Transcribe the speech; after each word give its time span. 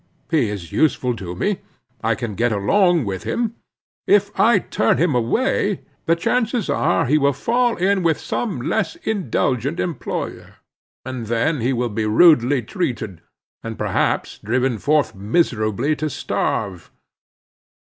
He 0.31 0.49
is 0.49 0.71
useful 0.71 1.15
to 1.17 1.35
me. 1.35 1.59
I 2.03 2.15
can 2.15 2.33
get 2.33 2.51
along 2.51 3.05
with 3.05 3.21
him. 3.21 3.57
If 4.07 4.31
I 4.39 4.57
turn 4.57 4.97
him 4.97 5.13
away, 5.13 5.81
the 6.07 6.15
chances 6.15 6.71
are 6.71 7.05
he 7.05 7.19
will 7.19 7.33
fall 7.33 7.75
in 7.77 8.01
with 8.01 8.19
some 8.19 8.61
less 8.61 8.95
indulgent 9.03 9.79
employer, 9.79 10.55
and 11.05 11.27
then 11.27 11.61
he 11.61 11.71
will 11.71 11.89
be 11.93 12.07
rudely 12.07 12.63
treated, 12.63 13.21
and 13.61 13.77
perhaps 13.77 14.39
driven 14.39 14.79
forth 14.79 15.13
miserably 15.13 15.95
to 15.97 16.09
starve. 16.09 16.89